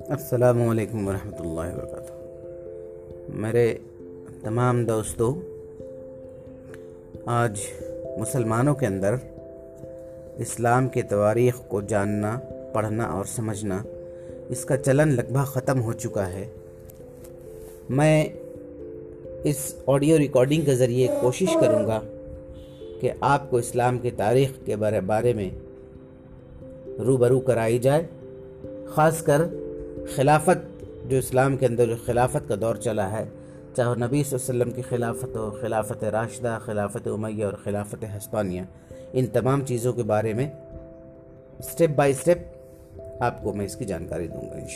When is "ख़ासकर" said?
28.88-29.68